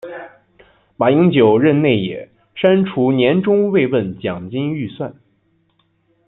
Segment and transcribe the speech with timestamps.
[0.97, 4.17] 马英九任内也删除年终慰问
[4.49, 5.13] 金预算。